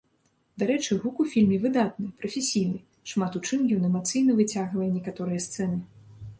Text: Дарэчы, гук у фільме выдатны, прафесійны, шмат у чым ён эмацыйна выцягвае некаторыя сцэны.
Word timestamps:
Дарэчы, 0.61 0.95
гук 1.03 1.19
у 1.23 1.25
фільме 1.33 1.59
выдатны, 1.65 2.07
прафесійны, 2.23 2.79
шмат 3.13 3.31
у 3.43 3.43
чым 3.47 3.59
ён 3.79 3.87
эмацыйна 3.93 4.31
выцягвае 4.43 4.91
некаторыя 4.99 5.39
сцэны. 5.51 5.77